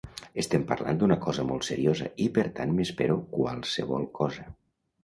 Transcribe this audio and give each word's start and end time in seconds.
Estem 0.43 0.63
parlant 0.71 1.01
d’una 1.03 1.17
cosa 1.25 1.45
molt 1.51 1.67
seriosa 1.69 2.09
i 2.27 2.31
per 2.39 2.47
tant 2.61 2.75
m’espero 2.81 3.21
qualsevol 3.39 4.11
cosa. 4.23 4.53